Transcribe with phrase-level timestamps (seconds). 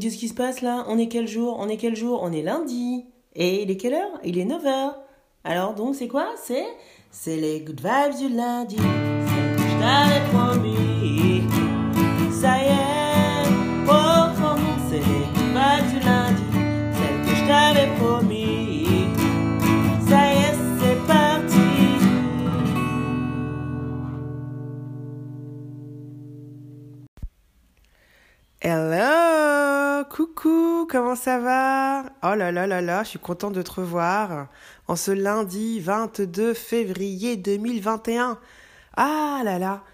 [0.00, 0.84] qu'est-ce qui se passe là?
[0.88, 1.56] On est quel jour?
[1.60, 2.20] On est quel jour?
[2.22, 3.04] On est lundi.
[3.36, 4.18] Et il est quelle heure?
[4.24, 4.94] Il est 9h.
[5.44, 6.26] Alors donc c'est quoi?
[7.12, 8.76] C'est les good vibes du lundi.
[8.76, 11.42] C'est que je t'avais promis.
[12.32, 13.48] Ça y est,
[13.86, 13.92] oh,
[14.42, 14.56] oh,
[14.88, 16.42] c'est les good vibes du lundi.
[16.96, 19.06] Celle que je t'avais promis.
[20.08, 21.68] Ça y est, c'est parti.
[28.62, 29.39] Hello,
[30.10, 32.02] coucou, comment ça va?
[32.24, 34.48] Oh là là là là, je suis contente de te revoir
[34.88, 38.36] en ce lundi 22 février 2021.
[38.96, 39.84] Ah là là,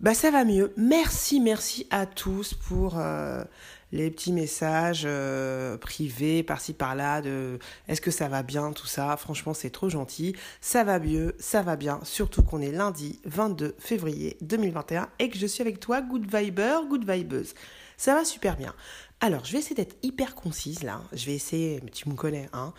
[0.00, 0.72] bah ça va mieux.
[0.78, 3.44] Merci, merci à tous pour euh,
[3.92, 9.14] les petits messages euh, privés par-ci par-là de est-ce que ça va bien, tout ça?
[9.18, 10.34] Franchement, c'est trop gentil.
[10.62, 12.00] Ça va mieux, ça va bien.
[12.02, 16.78] Surtout qu'on est lundi 22 février 2021 et que je suis avec toi, good viber,
[16.88, 17.52] good vibeuse.
[17.96, 18.74] Ça va super bien.
[19.20, 21.00] Alors, je vais essayer d'être hyper concise là.
[21.12, 22.74] Je vais essayer, mais tu me connais, hein.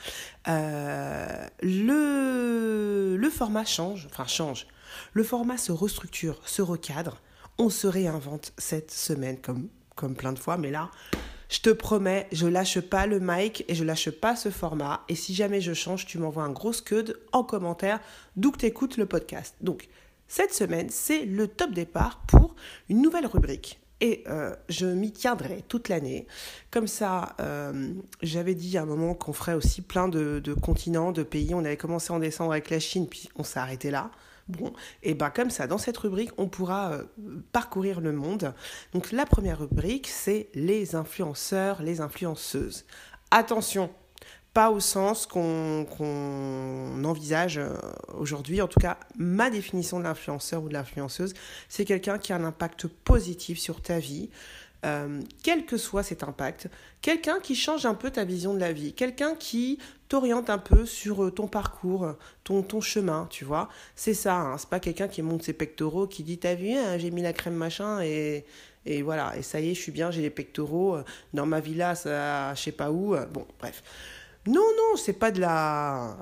[0.47, 4.67] Euh, le, format change, enfin change.
[5.13, 7.21] Le format se restructure, se recadre.
[7.57, 10.91] On se réinvente cette semaine comme, comme plein de fois, mais là,
[11.49, 15.03] je te promets, je lâche pas le mic et je lâche pas ce format.
[15.09, 17.99] Et si jamais je change, tu m'envoies un gros scud en commentaire
[18.35, 19.55] d'où que tu écoutes le podcast.
[19.61, 19.87] Donc,
[20.27, 22.55] cette semaine, c'est le top départ pour
[22.89, 26.27] une nouvelle rubrique et euh, je m'y tiendrai toute l'année.
[26.71, 31.23] Comme ça, euh, j'avais dit à un moment qu'on ferait aussi plein de, continents, de
[31.23, 31.53] pays.
[31.53, 34.11] On avait commencé en décembre avec la Chine, puis on s'est arrêté là.
[34.47, 37.03] Bon, et ben comme ça, dans cette rubrique, on pourra euh,
[37.51, 38.53] parcourir le monde.
[38.93, 42.85] Donc la première rubrique, c'est les influenceurs, les influenceuses.
[43.31, 43.89] Attention,
[44.55, 47.59] pas au sens qu'on envisage
[48.17, 48.61] aujourd'hui.
[48.61, 51.33] En tout cas, ma définition de l'influenceur ou de l'influenceuse,
[51.67, 54.29] c'est quelqu'un qui a un impact positif sur ta vie,
[54.85, 56.69] euh, quel que soit cet impact.
[57.01, 58.93] Quelqu'un qui change un peu ta vision de la vie.
[58.93, 59.77] Quelqu'un qui
[60.07, 62.13] t'oriente un peu sur ton parcours,
[62.45, 63.67] ton, ton chemin, tu vois.
[63.97, 64.57] C'est ça, hein.
[64.57, 67.33] c'est pas quelqu'un qui monte ses pectoraux, qui dit T'as vu, hein, j'ai mis la
[67.33, 68.45] crème machin et.
[68.87, 70.99] Et voilà, et ça y est, je suis bien, j'ai les pectoraux.
[71.33, 73.15] Dans ma villa, ça, je sais pas où.
[73.33, 73.81] Bon, bref.
[74.47, 76.17] Non, non, c'est pas de la,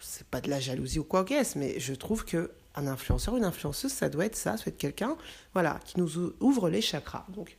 [0.00, 3.44] c'est pas de la jalousie ou quoi qu'est-ce, mais je trouve que un influenceur, une
[3.44, 5.16] influenceuse, ça doit être ça, ça doit être quelqu'un,
[5.52, 7.26] voilà, qui nous ouvre les chakras.
[7.28, 7.56] Donc,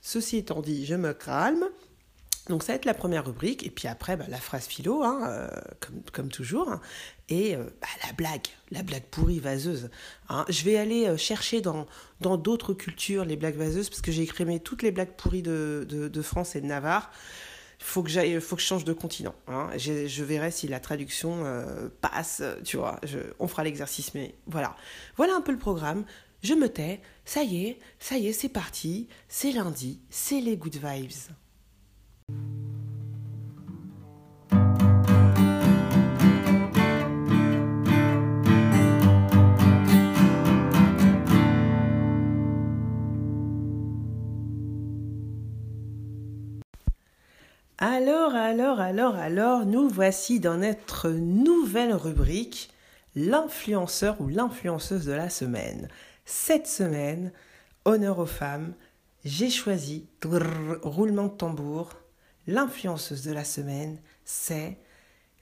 [0.00, 1.64] ceci étant dit, je me calme.
[2.48, 5.22] Donc ça va être la première rubrique, et puis après, bah, la phrase philo, hein,
[5.28, 5.48] euh,
[6.12, 6.74] comme, toujours,
[7.30, 9.88] et euh, bah, la blague, la blague pourrie vaseuse.
[10.28, 10.44] Hein.
[10.50, 11.86] Je vais aller euh, chercher dans
[12.20, 15.86] dans d'autres cultures les blagues vaseuses, parce que j'ai écrémé toutes les blagues pourries de,
[15.88, 17.10] de, de France et de Navarre
[17.84, 19.34] faut que j'aille, faut que je change de continent.
[19.46, 19.68] Hein.
[19.76, 22.98] Je, verrai si la traduction euh, passe, tu vois.
[23.38, 24.74] On fera l'exercice, mais voilà.
[25.16, 26.04] Voilà un peu le programme.
[26.42, 27.00] Je me tais.
[27.26, 29.08] Ça y est, ça y est, c'est parti.
[29.28, 30.00] C'est lundi.
[30.08, 31.12] C'est les good vibes.
[47.86, 52.70] Alors, alors, alors, alors, nous voici dans notre nouvelle rubrique,
[53.14, 55.88] l'influenceur ou l'influenceuse de la semaine.
[56.24, 57.30] Cette semaine,
[57.84, 58.72] honneur aux femmes,
[59.26, 60.08] j'ai choisi,
[60.82, 61.90] roulement de tambour,
[62.46, 64.78] l'influenceuse de la semaine, c'est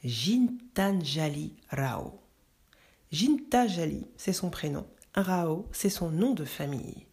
[0.02, 2.18] Jintanjali Rao.
[3.12, 4.88] Jintanjali, c'est son prénom.
[5.14, 7.06] Rao, c'est son nom de famille.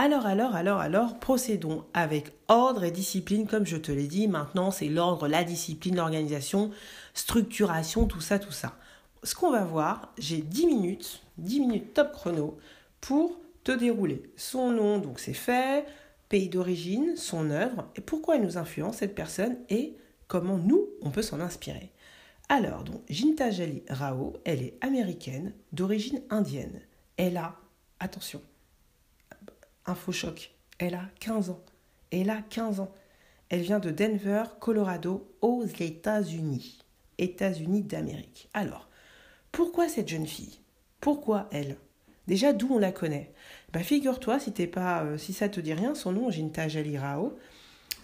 [0.00, 4.28] Alors, alors, alors, alors, procédons avec ordre et discipline, comme je te l'ai dit.
[4.28, 6.70] Maintenant, c'est l'ordre, la discipline, l'organisation,
[7.14, 8.76] structuration, tout ça, tout ça.
[9.24, 12.56] Ce qu'on va voir, j'ai 10 minutes, 10 minutes top chrono
[13.00, 15.84] pour te dérouler son nom, donc c'est fait,
[16.28, 19.96] pays d'origine, son œuvre, et pourquoi elle nous influence, cette personne, et
[20.28, 21.90] comment nous, on peut s'en inspirer.
[22.48, 26.82] Alors, donc, Jinta Jali Rao, elle est américaine, d'origine indienne.
[27.16, 27.56] Elle a,
[27.98, 28.40] attention,
[29.88, 30.50] Info choc.
[30.78, 31.60] Elle a 15 ans.
[32.10, 32.92] Elle a 15 ans.
[33.48, 36.78] Elle vient de Denver, Colorado, aux États-Unis.
[37.16, 38.50] États-Unis d'Amérique.
[38.52, 38.88] Alors,
[39.50, 40.60] pourquoi cette jeune fille?
[41.00, 41.78] Pourquoi elle?
[42.26, 43.32] Déjà, d'où on la connaît?
[43.72, 47.38] Bah, Figure-toi, si, pas, euh, si ça te dit rien, son nom, Jinta Jali Rao,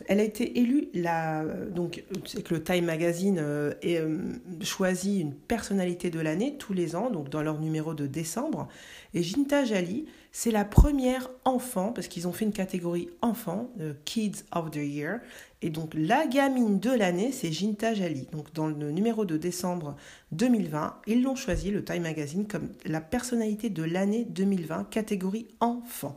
[0.07, 4.19] elle a été élue, la, donc c'est que le Time Magazine euh, euh,
[4.63, 8.69] choisit une personnalité de l'année tous les ans, donc dans leur numéro de décembre.
[9.15, 13.71] Et Jinta Jali, c'est la première enfant, parce qu'ils ont fait une catégorie enfant,
[14.05, 15.21] Kids of the Year.
[15.63, 18.27] Et donc la gamine de l'année, c'est Jinta Jali.
[18.33, 19.97] Donc dans le numéro de décembre
[20.33, 26.15] 2020, ils l'ont choisi, le Time Magazine, comme la personnalité de l'année 2020, catégorie enfant.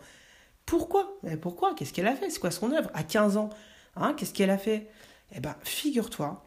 [0.68, 1.18] Pourquoi?
[1.42, 1.74] Pourquoi?
[1.74, 2.30] Qu'est-ce qu'elle a fait?
[2.30, 2.92] C'est quoi son œuvre?
[2.94, 3.50] À 15 ans
[3.96, 4.88] Hein, Qu'est-ce qu'elle a fait?
[5.36, 6.46] Eh ben, figure-toi,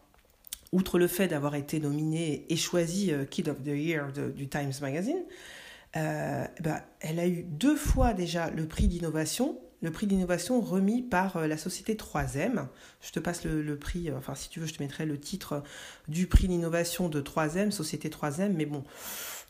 [0.72, 4.72] outre le fait d'avoir été nominée et choisie euh, Kid of the Year du Times
[4.80, 5.22] Magazine,
[5.96, 10.60] euh, eh ben, elle a eu deux fois déjà le prix d'innovation, le prix d'innovation
[10.60, 12.68] remis par euh, la société 3M.
[13.00, 15.18] Je te passe le, le prix, euh, enfin si tu veux, je te mettrai le
[15.18, 15.62] titre
[16.06, 18.84] du prix d'innovation de 3M, société 3M, mais bon,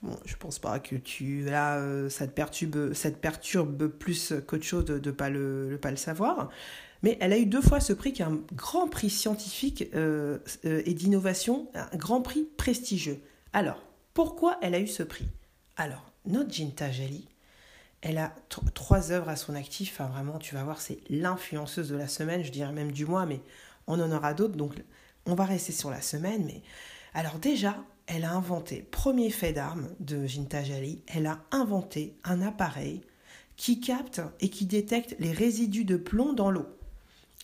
[0.03, 4.35] bon je pense pas que tu là, euh, ça te perturbe, ça te perturbe plus
[4.47, 6.51] qu'autre chose de ne pas le, pas le savoir.
[7.03, 10.39] Mais elle a eu deux fois ce prix qui est un grand prix scientifique euh,
[10.67, 13.21] euh, et d'innovation, un grand prix prestigieux.
[13.53, 13.83] Alors,
[14.13, 15.27] pourquoi elle a eu ce prix?
[15.77, 17.27] Alors, notre Ginta Jali,
[18.03, 19.93] elle a tr- trois œuvres à son actif.
[19.95, 23.25] Enfin, vraiment, tu vas voir, c'est l'influenceuse de la semaine, je dirais même du mois,
[23.25, 23.41] mais
[23.87, 24.57] on en aura d'autres.
[24.57, 24.75] Donc,
[25.25, 26.45] on va rester sur la semaine.
[26.45, 26.63] Mais
[27.15, 27.77] alors, déjà,
[28.13, 33.03] elle a inventé, premier fait d'armes de Ginta Jali, elle a inventé un appareil
[33.57, 36.67] qui capte et qui détecte les résidus de plomb dans l'eau.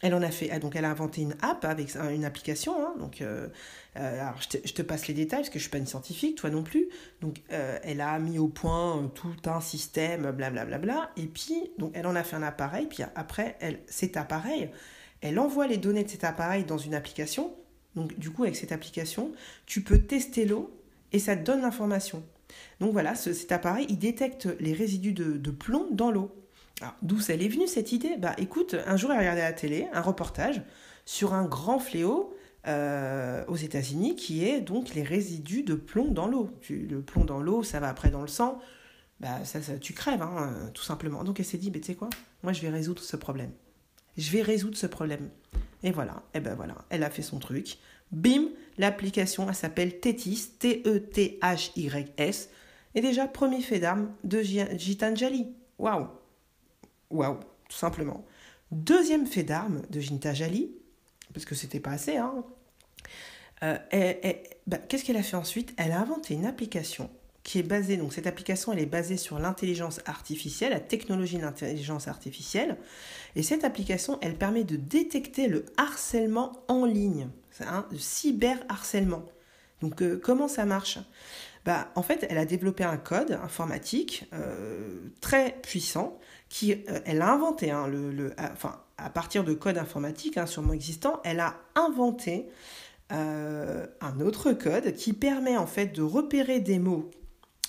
[0.02, 2.74] Elle en a fait, ah, donc elle a inventé une app avec un- une application.
[2.84, 3.48] hein, donc, euh,
[3.96, 6.62] euh, je te, passe les détails parce que je suis pas une scientifique, toi non
[6.62, 6.88] plus.
[7.22, 11.12] Donc, euh, elle a mis au point tout un système, blablabla.
[11.16, 12.86] et puis, donc, elle en a fait un appareil.
[12.86, 14.68] Puis après, elle, cet appareil,
[15.22, 17.54] elle envoie les données de cet appareil dans une application.
[17.96, 19.32] Donc, du coup, avec cette application,
[19.66, 20.70] tu peux tester l'eau
[21.12, 22.22] et ça te donne l'information.
[22.80, 26.30] Donc voilà, ce- cet appareil, il détecte les résidus de, plomb dans l'eau.
[26.80, 28.16] Alors, d'où est venue cette idée?
[28.18, 30.62] Bah écoute, un jour elle regardait à la télé un reportage
[31.06, 36.26] sur un grand fléau euh, aux États-Unis qui est donc les résidus de plomb dans
[36.26, 36.50] l'eau.
[36.68, 38.60] Le plomb dans l'eau, ça va après dans le sang,
[39.20, 39.38] bah
[39.80, 41.24] tu crèves, hein, euh, tout simplement.
[41.24, 42.10] Donc elle s'est dit, mais tu sais quoi?
[42.42, 43.52] Moi je vais résoudre ce problème.
[44.18, 45.30] Je vais résoudre ce problème.
[45.86, 47.78] Et voilà, et ben voilà, elle a fait son truc.
[48.10, 52.50] Bim, l'application, elle s'appelle Tétis, T-E-T-H-Y-S.
[52.96, 55.46] Et déjà, premier fait d'armes de Gi- Gitanjali.
[55.78, 56.08] Waouh
[57.10, 57.38] Waouh,
[57.68, 58.24] tout simplement.
[58.72, 60.72] Deuxième fait d'armes de Gintajali,
[61.32, 62.44] parce que c'était pas assez, hein.
[63.62, 63.78] Euh,
[64.66, 65.72] bah, Qu'est-ce qu'elle a fait ensuite?
[65.76, 67.08] Elle a inventé une application
[67.46, 71.42] qui est basée, donc cette application, elle est basée sur l'intelligence artificielle, la technologie de
[71.42, 72.76] l'intelligence artificielle.
[73.36, 79.24] Et cette application, elle permet de détecter le harcèlement en ligne, c'est un cyberharcèlement.
[79.80, 80.98] Donc, euh, comment ça marche?
[81.64, 87.22] Bah, En fait, elle a développé un code informatique euh, très puissant qui, euh, elle
[87.22, 91.20] a inventé, hein, le, le- à- enfin, à partir de code informatique hein, sûrement existant,
[91.22, 92.46] elle a inventé
[93.08, 97.08] un autre code qui permet en fait de repérer des mots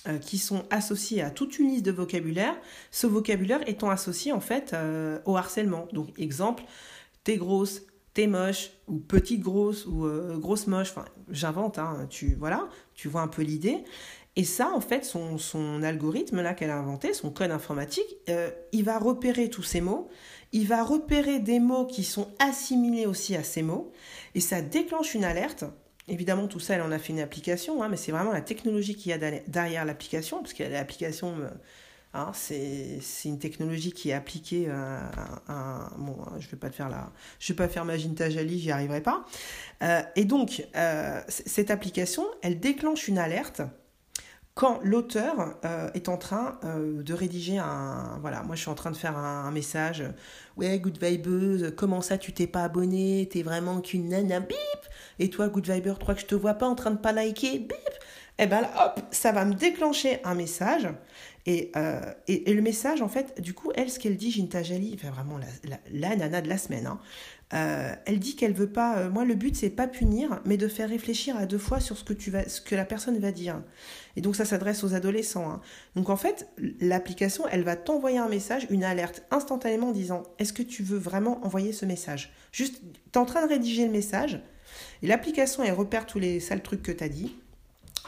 [0.07, 2.55] euh, qui sont associés à toute une liste de vocabulaire,
[2.91, 5.87] ce vocabulaire étant associé en fait euh, au harcèlement.
[5.91, 6.63] Donc exemple,
[7.23, 7.81] t'es grosse,
[8.13, 10.93] t'es moche, ou petite grosse, ou euh, grosse moche,
[11.29, 13.83] j'invente, hein, tu, voilà, tu vois un peu l'idée.
[14.35, 18.17] Et ça, en fait, son, son algorithme là qu'elle a inventé, son code informatique,
[18.71, 20.09] il va repérer tous ces mots,
[20.51, 23.91] il va repérer des mots qui sont assimilés aussi à ces mots,
[24.35, 25.65] et ça déclenche une alerte.
[26.09, 28.95] Évidemment, tout ça, elle en a fait une application, hein, mais c'est vraiment la technologie
[28.95, 29.17] qu'il y a
[29.47, 31.49] derrière- l'application, parce que l'application, euh,
[32.13, 36.87] hein, c'est une technologie qui est appliquée à, bon, hein, je vais pas te faire
[36.89, 39.25] la, je vais pas faire ma Ginta Jali, j'y arriverai pas.
[39.83, 43.61] Euh, et donc, euh, cette application, elle déclenche une alerte
[44.57, 48.75] quand l'auteur euh, est en train euh, de rédiger un voilà moi je suis en
[48.75, 50.03] train de faire un, message
[50.57, 54.57] ouais good vibeuse comment ça tu t'es pas abonné t'es vraiment qu'une nana bip!
[55.19, 57.59] Et toi good viber toi que je te vois pas en train de pas liker
[57.59, 57.77] bip!
[58.39, 60.87] Et ben là hop ça va me déclencher un message
[61.47, 64.93] et, euh, et, le message en fait du coup elle ce qu'elle dit Ginta Jali
[64.93, 65.39] enfin vraiment
[65.93, 66.99] la, nana de la semaine hein,
[67.53, 68.97] euh, elle dit qu'elle veut pas.
[68.97, 71.97] euh, moi, le but c'est pas punir, mais de faire réfléchir à deux fois sur
[71.97, 73.61] ce que tu la personne va dire.
[74.17, 75.49] Et donc ça s'adresse aux adolescents.
[75.49, 75.61] hein.
[75.95, 76.49] Donc en fait,
[76.81, 80.97] l'application, elle va t'envoyer un message, une alerte instantanément en disant Est-ce que tu veux
[80.97, 82.33] vraiment envoyer ce message?
[82.51, 84.41] Juste, t'es en train de rédiger le message,
[85.01, 87.33] et l'application elle repère tous les sales trucs que t'as dit,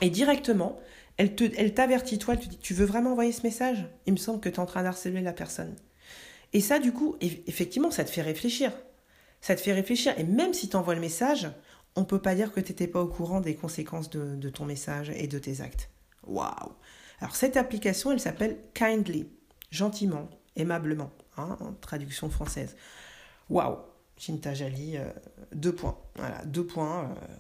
[0.02, 0.80] et directement.
[1.20, 3.86] Elle t'avertit, toi, elle te dit, tu veux vraiment envoyer ce message?
[4.06, 5.76] Il me semble que tu es en train d'harceler la personne.
[6.54, 8.72] Et ça, du coup, eff- effectivement, ça te fait réfléchir
[9.42, 10.14] ça te fait réfléchir.
[10.20, 11.50] Et même si tu envoies le message,
[11.96, 14.66] on peut pas dire que tu n'étais pas au courant des conséquences de, de ton
[14.66, 15.90] message et de tes actes.
[16.28, 16.74] Waouh
[17.22, 19.30] Alors cette application, elle s'appelle Kindly,
[19.72, 22.76] gentiment, aimablement, hein, en traduction française.
[23.50, 23.78] Waouh
[24.18, 25.06] Chinta Jali, euh,
[25.54, 25.98] deux points.
[26.18, 27.06] Voilà, deux points.
[27.06, 27.36] euh,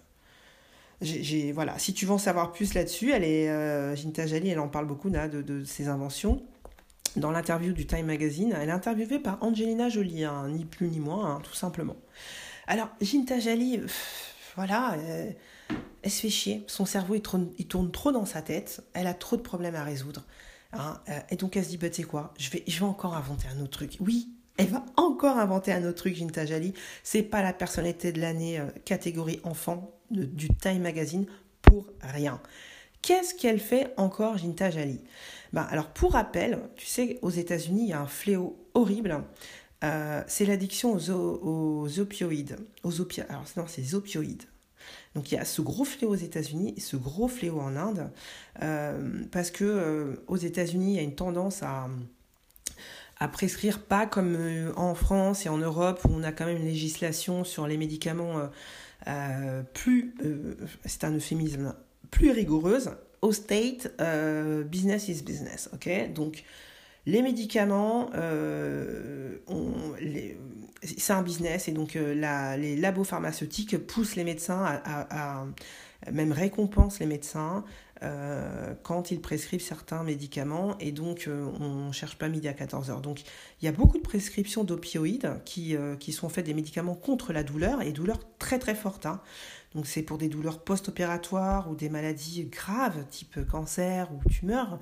[1.53, 1.79] voilà.
[1.79, 4.85] Si tu veux en savoir plus là-dessus, elle est, euh, Ginta Jali, elle en parle
[4.87, 6.41] beaucoup là, de, de ses inventions
[7.15, 10.99] dans l'interview du Time Magazine, elle est interviewée par Angelina Jolie, hein, ni plus ni
[10.99, 11.95] moins, hein, tout simplement.
[12.67, 13.81] Alors, Ginta Jali,
[14.55, 15.31] voilà, euh,
[16.03, 16.63] elle se fait chier.
[16.67, 18.83] Son cerveau, il tourne, il tourne trop dans sa tête.
[18.93, 20.25] Elle a trop de problèmes à résoudre.
[20.73, 22.85] hein, euh, et donc, elle se dit, bah, tu sais quoi, je vais, je vais
[22.85, 23.97] encore inventer un autre truc.
[23.99, 26.73] Oui, Elle va encore inventer un autre truc, Ginta Jali.
[27.03, 31.25] C'est pas la personnalité de l'année euh, catégorie enfant du Time Magazine
[31.61, 32.41] pour rien.
[33.01, 34.99] Qu'est-ce qu'elle fait encore, Ginta Jali
[35.53, 39.23] ben, Alors, pour rappel, tu sais, aux États-Unis, il y a un fléau horrible.
[39.83, 42.57] Euh, c'est l'addiction aux, opioïdes.
[42.83, 42.91] Aux
[43.29, 44.43] alors, non, c'est opioïdes.
[45.15, 48.11] Donc il y a ce gros fléau aux États-Unis et ce gros fléau en Inde,
[48.61, 51.89] euh, parce que euh, aux États-Unis, il y a une tendance à,
[53.19, 54.37] à prescrire pas comme
[54.75, 58.49] en France et en Europe où on a quand même une législation sur les médicaments
[59.73, 60.13] plus,
[60.85, 61.73] c'est un euphémisme,
[62.11, 62.91] plus rigoureuse.
[63.21, 63.93] Au state,
[64.65, 66.13] business is business, ok?
[66.13, 66.43] Donc
[67.05, 69.37] les médicaments, euh,
[70.83, 75.45] c'est un business et donc euh, les labos pharmaceutiques poussent les médecins à,
[76.11, 77.65] même récompensent les médecins
[78.03, 82.89] euh, quand ils prescrivent certains médicaments et donc on ne cherche pas midi à 14
[82.89, 83.01] heures.
[83.01, 83.21] Donc
[83.61, 87.43] il y a beaucoup de prescriptions d'opioïdes qui, qui sont faites des médicaments contre la
[87.43, 89.05] douleur et douleurs très très fortes.
[89.05, 89.21] Hein.
[89.75, 94.79] Donc c'est pour des douleurs post-opératoires ou des maladies graves type cancer ou tumeur.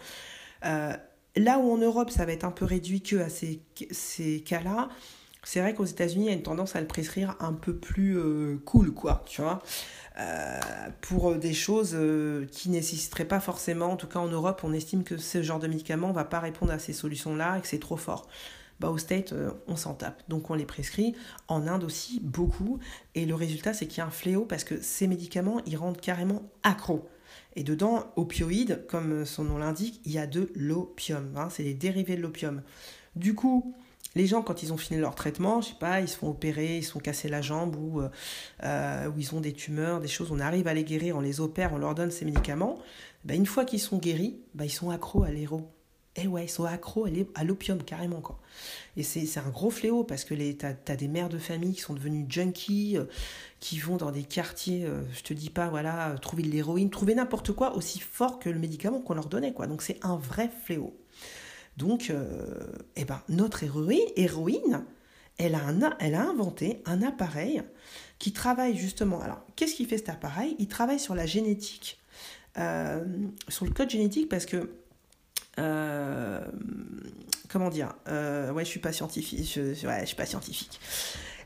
[1.38, 4.90] Là où en Europe, ça va être un peu réduit que à ces, ces cas-là,
[5.44, 8.18] c'est vrai qu'aux États-Unis, il y a une tendance à le prescrire un peu plus
[8.18, 9.62] euh, cool, quoi, tu vois,
[10.20, 10.60] euh,
[11.02, 15.04] pour des choses euh, qui nécessiteraient pas forcément, en tout cas en Europe, on estime
[15.04, 17.98] que ce genre de médicament va pas répondre à ces solutions-là et que c'est trop
[17.98, 18.28] fort.
[18.80, 19.34] Bah, au State,
[19.68, 20.22] on s'en tape.
[20.28, 21.16] Donc on les prescrit.
[21.48, 22.80] En Inde aussi, beaucoup.
[23.16, 26.00] Et le résultat, c'est qu'il y a un fléau parce que ces médicaments, ils rendent
[26.00, 27.08] carrément accro.
[27.56, 31.32] Et dedans, opioïdes, comme son nom l'indique, il y a de l'opium.
[31.36, 32.62] Hein, c'est les dérivés de l'opium.
[33.16, 33.74] Du coup,
[34.16, 36.78] les gens, quand ils ont fini leur traitement, je sais pas, ils se font opérer,
[36.78, 38.10] ils se font casser la jambe ou, euh,
[38.64, 41.74] euh, ils ont des tumeurs, des choses, on arrive à les guérir, on les opère,
[41.74, 42.80] on leur donne ces médicaments.
[43.26, 45.70] Ben, une fois qu'ils sont guéris, ben, ils sont accros à l'héros
[46.20, 48.22] eh ouais, ils sont accros à l'opium carrément.
[48.22, 48.40] Quoi.
[48.96, 51.94] Et c'est un gros fléau parce que tu as, des mères de famille qui sont
[51.94, 53.04] devenues junkies, euh,
[53.60, 57.52] qui vont dans des quartiers, je te dis pas, voilà, trouver de l'héroïne, trouver n'importe
[57.52, 59.54] quoi aussi fort que le médicament qu'on leur donnait.
[59.54, 59.68] quoi.
[59.68, 60.98] Donc c'est un vrai fléau.
[61.78, 62.12] Donc,
[62.96, 64.84] eh ben, notre héroïne,
[65.38, 65.62] elle, a
[66.00, 67.62] elle a inventé un appareil
[68.20, 69.22] qui travaille justement.
[69.22, 70.56] Alors, qu'est-ce qui fait cet appareil?
[70.60, 72.00] Il travaille sur la génétique,
[72.56, 74.72] sur le code génétique parce que
[75.60, 76.40] euh,
[77.50, 79.52] comment dire euh, Ouais, je suis pas scientifique.
[79.54, 80.80] Je, ouais, je suis pas scientifique.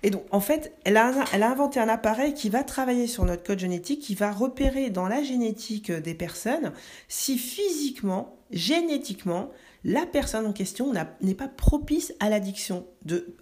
[0.03, 3.59] Et donc, en fait, elle a inventé un appareil qui va travailler sur notre code
[3.59, 6.71] génétique, qui va repérer dans la génétique des personnes
[7.07, 9.51] si physiquement, génétiquement,
[9.83, 13.35] la personne en question n'est pas propice à l'addiction de,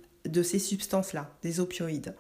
[0.44, 2.16] ces substances-là, des opioïdes.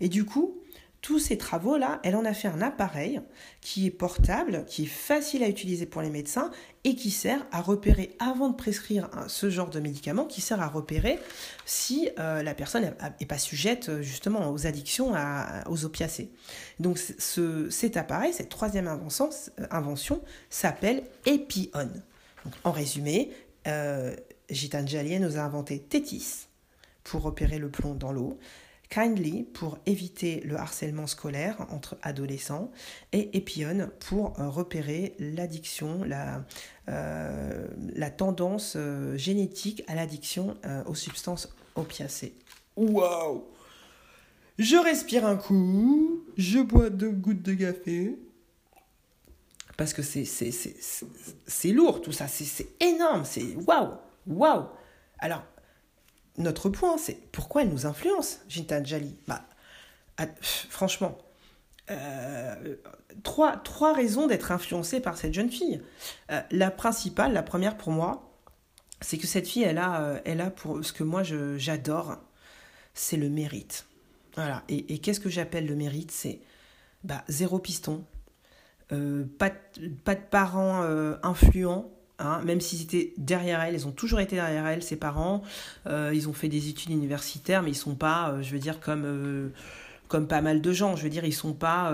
[0.00, 0.58] Et du coup,
[1.00, 3.20] tous ces travaux-là, elle en a fait un appareil
[3.60, 6.52] qui est portable, qui est facile à utiliser pour les médecins
[6.84, 10.68] et qui sert à repérer, avant de prescrire ce genre de médicament, qui sert à
[10.68, 11.18] repérer
[11.66, 15.12] si euh, la personne n'est pas sujette justement aux addictions
[15.68, 16.30] aux opiacés.
[16.78, 19.30] Donc ce, cet appareil, cette troisième invention,
[19.70, 21.90] invention s'appelle Epion.
[22.64, 23.30] En résumé,
[23.66, 24.14] euh,
[24.50, 26.48] nous a inventé Tétis
[27.04, 28.38] pour repérer le plomb dans l'eau.
[28.92, 32.70] Kindly pour éviter le harcèlement scolaire entre adolescents
[33.12, 36.44] et Epion pour euh, repérer l'addiction, la,
[36.90, 37.66] euh,
[38.18, 42.34] tendance euh, génétique à l'addiction aux substances opiacées.
[42.76, 43.44] Waouh
[44.58, 48.18] Je respire un coup, je bois deux gouttes de café.
[49.82, 53.94] Parce que c'est lourd tout ça, c'est énorme, c'est waouh,
[54.28, 54.68] waouh.
[55.18, 55.42] Alors,
[56.38, 59.44] notre point, c'est pourquoi elle nous influence, Ginta Jali bah,
[60.40, 61.18] Franchement,
[61.90, 62.76] euh,
[63.24, 65.82] trois, trois raisons d'être influencée par cette jeune fille.
[66.30, 68.38] Euh, la principale, la première pour moi,
[69.00, 72.18] c'est que cette fille, elle a, euh, elle a pour ce que moi j'adore,
[72.94, 73.86] c'est le mérite.
[74.36, 74.62] Voilà.
[74.68, 76.12] Et, qu'est-ce que j'appelle le mérite?
[76.12, 76.38] C'est
[77.02, 78.04] bah, zéro piston,
[78.88, 79.50] pas,
[80.04, 80.82] pas de parents
[81.22, 81.90] influents,
[82.22, 85.42] Hein, même s'ils étaient derrière elle, ils ont toujours été derrière elle, ses parents.
[85.86, 88.80] Euh, ils ont fait des études universitaires, mais ils sont pas, euh, je veux dire,
[88.80, 89.48] comme, euh,
[90.06, 90.94] comme pas mal de gens.
[90.94, 91.92] Je veux dire, ils sont pas,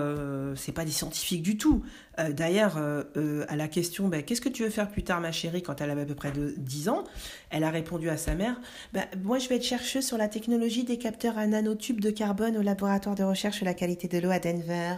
[0.55, 1.83] c'est pas des scientifiques du tout.
[2.17, 5.79] D'ailleurs, à la question, bah, qu'est-ce que tu veux faire plus tard, ma chérie, quand
[5.79, 7.05] elle avait à peu près de 10 ans,
[7.49, 8.59] elle a répondu à sa mère,
[8.91, 12.57] bah, moi je vais être chercheuse sur la technologie des capteurs à nanotubes de carbone
[12.57, 14.97] au laboratoire de recherche sur la qualité de l'eau à Denver.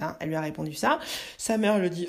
[0.00, 0.98] Hein, elle lui a répondu ça.
[1.38, 2.08] Sa mère lui dit,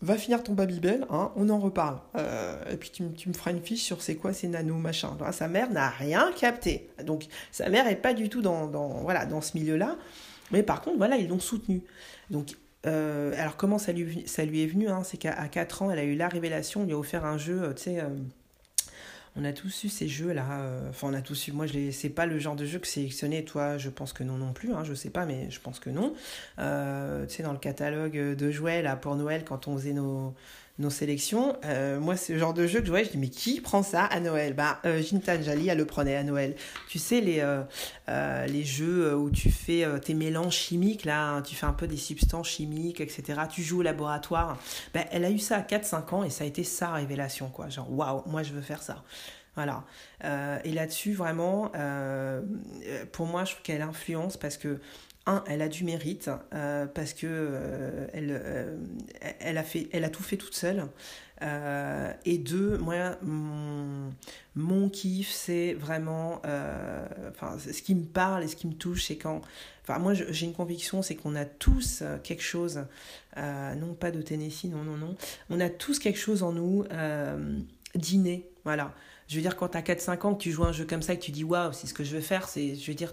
[0.00, 1.98] va finir ton Babybel, hein, on en reparle.
[2.16, 5.16] Euh, et puis tu, me feras une fiche sur c'est quoi ces nano machin.
[5.32, 6.90] sa mère n'a rien capté.
[7.04, 8.66] Donc sa mère est pas du tout dans,
[9.02, 9.96] voilà, dans ce milieu-là.
[10.52, 11.82] Mais par contre, voilà, ils l'ont soutenu.
[12.30, 15.90] Donc, euh, alors comment ça lui, ça lui est venu hein, C'est qu'à 4 ans,
[15.90, 18.08] elle a eu la révélation, on lui a offert un jeu, tu sais, euh,
[19.38, 20.44] on a tous eu ces jeux là.
[20.60, 21.52] euh, Enfin, on a tous eu.
[21.52, 23.44] Moi, je c'est pas le genre de jeu que sélectionné.
[23.44, 24.72] Toi, je pense que non non plus.
[24.72, 26.14] Hein, je sais pas, mais je pense que non.
[26.58, 30.34] Euh, tu sais, dans le catalogue de jouets là pour Noël, quand on faisait nos
[30.78, 33.04] nos sélections, euh, moi, c'est le genre de jeu que je voyais.
[33.04, 34.54] Je dis mais qui prend ça à Noël?
[34.54, 36.54] Bah, euh, Jintan Jali, elle le prenait à Noël.
[36.88, 37.62] Tu sais les euh,
[38.08, 41.88] euh, les jeux où tu fais tes mélanges chimiques là, hein, tu fais un peu
[41.88, 43.40] des substances chimiques, etc.
[43.50, 44.56] Tu joues au laboratoire.
[44.94, 47.68] Ben, elle a eu ça à 4-5 ans et ça a été sa révélation, quoi.
[47.68, 49.02] Genre, waouh, moi je veux faire ça.
[49.56, 49.82] Voilà.
[50.62, 51.72] Et là-dessus, vraiment,
[53.10, 54.78] pour moi, je trouve qu'elle influence parce que,
[55.28, 58.76] un, elle a du mérite, euh, parce que euh, elle, euh,
[59.40, 60.86] elle, a fait, tout fait toute seule.
[62.24, 66.42] Et deux, moi, mon, kiff, c'est vraiment.
[66.44, 69.42] ce qui me parle et ce qui me touche, c'est quand.
[69.82, 72.86] Enfin, moi, j'ai une conviction, c'est qu'on a tous quelque chose,
[73.36, 75.14] non pas de Tennessee, non, non, non.
[75.50, 76.84] On a tous quelque chose en nous
[77.94, 78.94] d'inné, voilà.
[79.28, 81.18] Je veux dire, quand t'as 4-5 ans, que tu joues un jeu comme ça et
[81.18, 83.12] que tu dis waouh, c'est ce que je veux faire, c'est, je veux dire,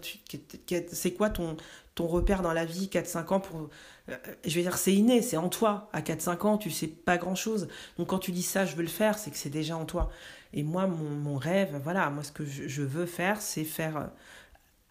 [0.87, 1.57] c'est quoi ton,
[1.95, 3.69] ton repère dans la vie 4-5 ans pour.
[4.09, 5.89] euh, Je veux dire, c'est inné, c'est en toi.
[5.93, 7.67] À 4-5 ans, tu sais pas grand chose.
[7.97, 10.09] Donc quand tu dis ça, je veux le faire, c'est que c'est déjà en toi.
[10.53, 13.97] Et moi, mon, rêve, voilà, moi, ce que je, veux faire, c'est faire.
[13.97, 14.07] euh,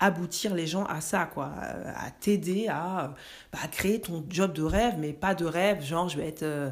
[0.00, 3.08] aboutir les gens à ça, quoi, à à t'aider à, euh,
[3.52, 6.42] bah, à créer ton job de rêve, mais pas de rêve, genre je vais être,
[6.42, 6.70] euh,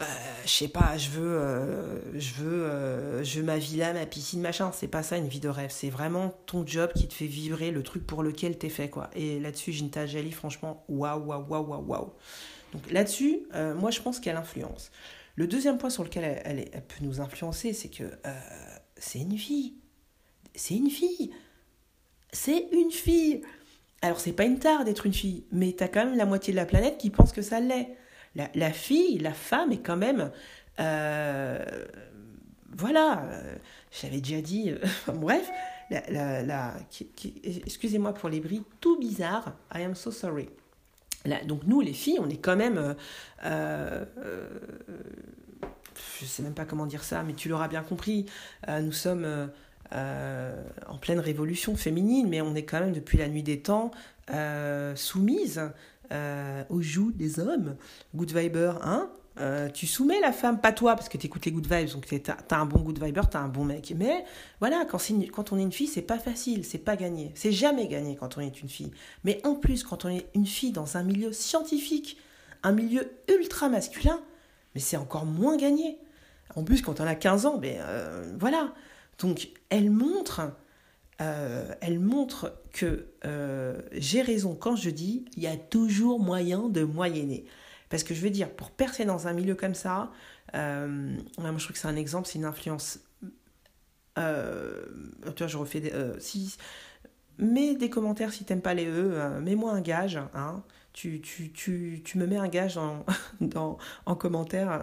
[0.00, 0.04] euh,
[0.44, 4.40] je sais pas, je veux, euh, je veux, euh, je veux ma villa, ma piscine,
[4.40, 4.72] machin.
[4.72, 5.70] C'est pas ça une vie de rêve.
[5.70, 9.10] C'est vraiment ton job qui te fait vibrer, le truc pour lequel t'es fait, quoi.
[9.14, 12.12] Et là-dessus, Ginta Jali, franchement, waouh, waouh, waouh, waouh, waouh.
[12.72, 13.42] Donc là-dessus,
[13.76, 14.90] moi, je pense qu'elle influence.
[15.36, 18.04] Le deuxième point sur lequel elle, elle peut nous influencer, c'est que
[18.96, 19.74] c'est une fille.
[20.54, 21.32] C'est une fille.
[22.32, 23.42] C'est une fille.
[24.00, 26.56] Alors, c'est pas une tare d'être une fille, mais t'as quand même la moitié de
[26.56, 27.94] la planète qui pense que ça l'est.
[28.34, 30.30] La, la fille, la femme est quand même.
[30.80, 31.64] euh,
[32.74, 33.54] voilà, euh,
[33.90, 34.70] j'avais déjà dit.
[34.70, 34.78] euh,
[35.12, 35.50] bref,
[35.90, 36.74] la, la,
[37.44, 39.52] excusez-moi pour les bris tout bizarres.
[39.74, 40.48] I am so sorry.
[41.46, 42.96] Donc, nous, les filles, on est quand même.
[43.44, 44.04] je
[46.24, 48.26] sais même pas comment dire ça, mais tu l'auras bien compris.
[48.68, 49.50] Nous sommes.
[49.92, 53.90] en pleine révolution féminine, mais on est quand même depuis la nuit des temps
[54.30, 55.60] euh, soumise
[56.12, 57.76] euh, aux joues des hommes.
[58.14, 61.52] Good viber, hein Euh, tu soumets la femme, pas toi, parce que tu écoutes les
[61.52, 63.94] good vibes, donc t'as as un bon good viber, t'as un bon mec.
[63.96, 64.26] Mais
[64.60, 65.00] voilà, quand,
[65.52, 67.32] on est une fille, c'est pas facile, c'est pas gagné.
[67.34, 68.90] C'est jamais gagné quand on est une fille.
[69.24, 72.18] Mais en plus, quand on est une fille dans un milieu scientifique,
[72.62, 74.20] un milieu ultra masculin,
[74.74, 75.98] mais c'est encore moins gagné.
[76.54, 78.74] En plus, quand on a 15 ans, ben euh, voilà.
[79.18, 80.42] Donc, elle montre,
[81.22, 86.68] euh, elle montre que euh, j'ai raison quand je dis il y a toujours moyen
[86.68, 87.46] de moyenner.
[87.88, 90.12] Parce que je veux dire, pour percer dans un milieu comme ça,
[90.54, 92.98] euh, moi je trouve que c'est un exemple, c'est une influence.
[94.16, 95.92] Vois, je refais des.
[96.18, 96.56] si,
[97.38, 100.18] mets des commentaires si t'aimes pas les E, euh, mets-moi un gage.
[100.34, 103.04] Hein, tu, tu, tu, tu me mets un gage en,
[103.40, 104.78] dans, en commentaire euh,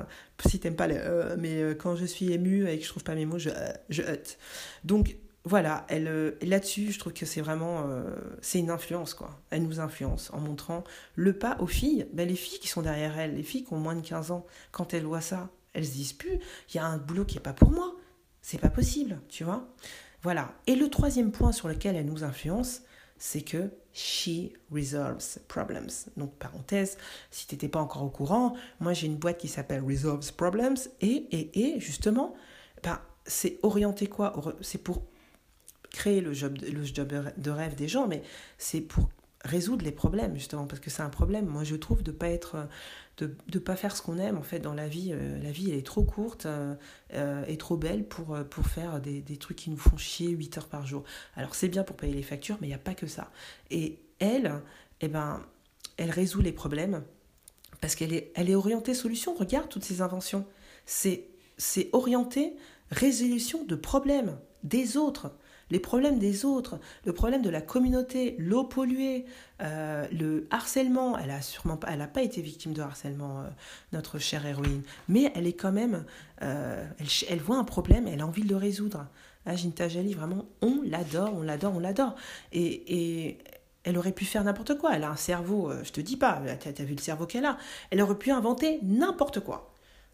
[0.47, 3.15] si t'aimes pas les E, mais quand je suis émue et que je trouve pas
[3.15, 3.49] mes mots, je,
[3.89, 4.37] je hut.
[4.83, 8.03] Donc voilà, elle, euh, là-dessus, je trouve que c'est vraiment, euh,
[8.41, 9.39] c'est une influence quoi.
[9.49, 10.83] Elle nous influence en montrant
[11.15, 12.07] le pas aux filles.
[12.13, 14.45] Ben, les filles qui sont derrière elle, les filles qui ont moins de 15 ans,
[14.71, 17.41] quand elles voient ça, elles se disent plus, il y a un boulot qui est
[17.41, 17.95] pas pour moi.
[18.41, 19.67] C'est pas possible, tu vois.
[20.21, 20.53] Voilà.
[20.67, 22.81] Et le troisième point sur lequel elle nous influence,
[23.17, 25.89] c'est que she resolves problems.
[26.17, 26.97] Donc, parenthèse,
[27.31, 30.77] si tu n'étais pas encore au courant, moi j'ai une boîte qui s'appelle Resolves Problems
[31.01, 32.33] et, et, et justement,
[32.83, 34.33] ben, c'est orienté quoi?
[34.61, 35.03] C'est pour
[35.91, 38.21] créer le job, le job de rêve des gens, mais
[38.57, 39.09] c'est pour
[39.45, 41.45] résoudre les problèmes justement parce que c'est un problème.
[41.45, 42.67] Moi je trouve de pas être
[43.17, 45.71] de ne pas faire ce qu'on aime en fait dans la vie euh, la vie
[45.71, 46.75] elle est trop courte euh,
[47.13, 50.29] euh, et trop belle pour euh, pour faire des, des, trucs qui nous font chier
[50.29, 51.03] 8 heures par jour.
[51.35, 53.31] Alors c'est bien pour payer les factures mais il n'y a pas que ça.
[53.71, 54.61] Et elle
[55.01, 55.41] eh ben
[55.97, 57.03] elle résout les problèmes
[57.81, 59.33] parce qu'elle est elle est orientée solution.
[59.33, 60.45] Regarde toutes ces inventions.
[60.85, 61.25] C'est
[61.57, 62.55] c'est orienté
[62.91, 65.31] résolution de problèmes des autres
[65.69, 69.25] les problèmes des autres, le problème de la communauté, l'eau polluée,
[69.61, 71.17] euh, le harcèlement.
[71.17, 73.49] Elle a sûrement pas, n'a pas été victime de harcèlement, euh,
[73.93, 76.05] notre chère héroïne, mais elle est quand même,
[76.41, 76.85] euh,
[77.29, 79.07] elle, voit un problème, elle a envie de le résoudre.
[79.47, 82.13] Ginta Jali, vraiment, on l'adore, on l'adore, on l'adore.
[82.51, 83.37] Et, et,
[83.83, 84.91] elle aurait pu faire n'importe quoi.
[84.93, 87.57] Elle a un cerveau, je te dis pas, tu as vu le cerveau qu'elle a.
[87.89, 89.68] Elle aurait pu inventer n'importe quoi.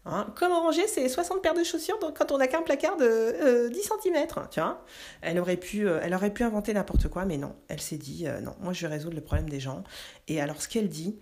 [0.08, 3.68] Hein, comment ranger ses 60 paires de chaussures quand on n'a qu'un placard de euh,
[3.68, 4.84] 10 cm tu vois
[5.20, 7.56] elle aurait, pu, euh, elle aurait pu inventer n'importe quoi, mais non.
[7.68, 9.82] Elle s'est dit, euh, non, moi je vais résoudre le problème des gens.
[10.28, 11.16] Et alors ce qu'elle dit,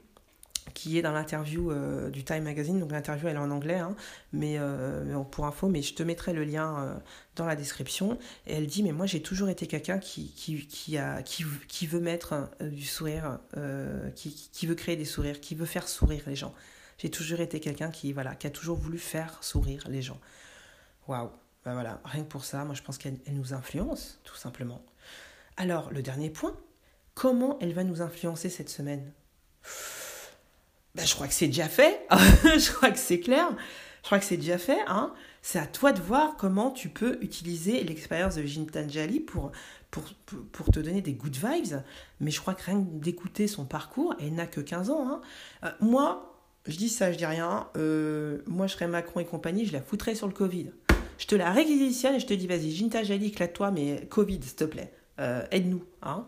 [0.73, 2.81] qui est dans l'interview euh, du Time Magazine.
[2.81, 3.95] Donc l'interview elle est en anglais, hein,
[4.33, 6.95] mais euh, pour info, mais je te mettrai le lien euh,
[7.37, 8.19] dans la description.
[8.47, 12.49] Elle dit mais moi j'ai toujours été quelqu'un qui qui, qui, qui, qui veut mettre
[12.61, 13.39] du sourire,
[14.15, 16.55] qui, qui veut créer des sourires, qui veut faire sourire les gens.
[16.99, 20.21] J'ai toujours été quelqu'un qui voilà qui a toujours voulu faire sourire les gens.
[21.09, 21.31] Waouh,
[21.65, 24.85] ben voilà, rien que pour ça, moi je pense qu'elle nous influence tout simplement.
[25.57, 26.57] Alors le dernier point,
[27.15, 29.13] comment elle va nous influencer cette semaine?
[30.95, 32.07] Ben, je crois que c'est déjà fait.
[32.11, 33.49] je crois que c'est clair.
[34.05, 34.81] Je crois que c'est déjà fait.
[34.87, 35.13] Hein.
[35.43, 39.51] C'est à toi de voir comment tu peux utiliser l'expérience de Jintanjali pour,
[39.91, 40.05] pour,
[40.53, 41.81] pour, te donner des good vibes.
[42.21, 45.09] Mais je crois que rien d'écouter son parcours, elle n'a que 15 ans.
[45.09, 45.21] Hein.
[45.65, 46.34] Euh, moi,
[46.67, 47.69] je dis ça, je dis rien.
[47.77, 50.71] Euh, moi, je serais Macron et compagnie, je la foutrais sur le Covid.
[51.19, 54.65] Je te la réquisitionne et je te dis, vas-y, Jintanjali, éclate-toi, mais Covid, s'il te
[54.65, 54.93] plaît.
[55.21, 55.85] Euh, aide-nous.
[56.03, 56.27] Hein.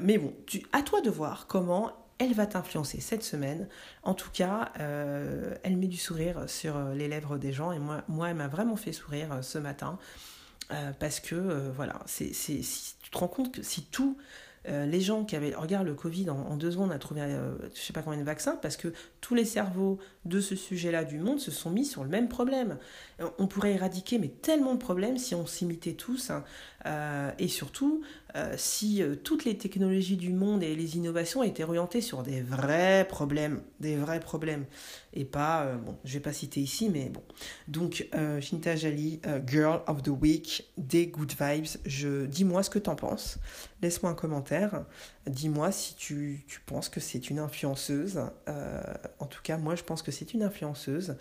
[0.00, 0.34] mais bon,
[0.72, 3.68] à toi de voir comment elle va t'influencer cette semaine.
[4.02, 7.78] En tout cas, euh, elle met du sourire sur euh, les lèvres des gens et
[7.78, 9.98] moi, moi elle m'a vraiment fait sourire euh, ce matin
[10.98, 12.64] parce que voilà, c'est, si
[13.02, 14.16] tu te rends compte que si tout
[14.68, 17.52] euh, les gens qui avaient, regarde le Covid, en, deux secondes, on a trouvé, euh,
[17.74, 21.18] je sais pas combien de vaccins, parce que tous les cerveaux de ce sujet-là du
[21.18, 22.78] monde se sont mis sur le même problème.
[23.20, 26.44] Euh, on pourrait éradiquer, mais tellement de problèmes si on s'imitait tous, hein.
[27.38, 28.02] Et surtout
[28.56, 33.60] si toutes les technologies du monde et les innovations étaient orientées sur des vrais problèmes,
[33.78, 34.64] des vrais problèmes,
[35.12, 37.22] et pas, bon, je vais pas citer ici, mais bon.
[37.68, 38.08] Donc,
[38.40, 41.66] Shinta Jali, Girl of the Week, des good vibes.
[41.86, 43.38] Je dis-moi ce que t'en penses.
[43.82, 44.84] Laisse-moi un commentaire.
[45.26, 48.20] Dis-moi si tu, penses que c'est une influenceuse.
[48.48, 48.82] Euh,
[49.18, 51.16] en tout cas, moi, je pense que c'est une influenceuse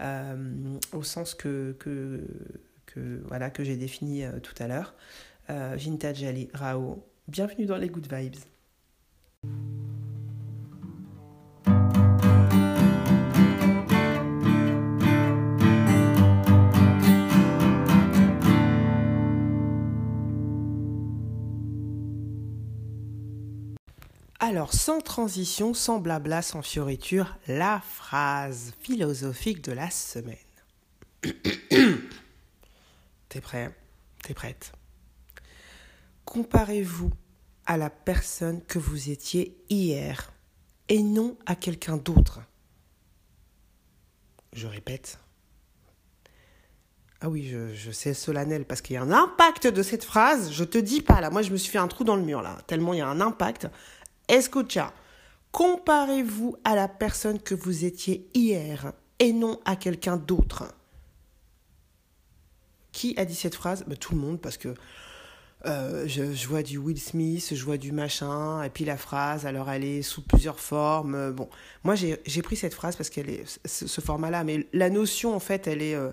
[0.00, 2.24] euh, au sens que, que,
[2.94, 4.94] que voilà, que j'ai défini euh, tout à l'heure.
[5.48, 7.04] Vintage Ali Rao.
[7.28, 8.36] Bienvenue dans les Good Vibes.
[24.40, 30.36] Alors, sans transition, sans blabla, sans fioriture, la phrase philosophique de la semaine.
[33.34, 33.74] T'es prêt?
[34.22, 34.70] T'es prête?
[36.24, 37.10] Comparez-vous
[37.66, 40.32] à la personne que vous étiez hier
[40.88, 42.42] et non à quelqu'un d'autre.
[44.52, 45.18] Je répète.
[47.20, 50.52] Ah oui, je, sais solennel parce qu'il y a un impact de cette phrase.
[50.52, 52.40] Je te dis pas là, moi je me suis fait un trou dans le mur
[52.40, 53.66] là, tellement il y a un impact.
[54.28, 54.94] Escucha,
[55.50, 60.72] comparez-vous à la personne que vous étiez hier et non à quelqu'un d'autre.
[62.94, 63.84] Qui a dit cette phrase?
[63.88, 64.72] Ben, Tout le monde, parce que
[65.66, 69.68] euh, je, vois du Will Smith, je vois du machin, et puis la phrase, alors
[69.68, 71.32] elle est sous plusieurs formes.
[71.32, 71.48] Bon,
[71.82, 75.66] moi j'ai pris cette phrase parce qu'elle est ce, format-là, mais la notion en fait,
[75.66, 76.12] elle est, euh,